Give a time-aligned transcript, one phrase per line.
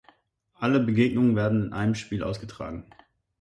[0.55, 2.87] Alle Begegnungen werden in einem Spiel ausgetragen.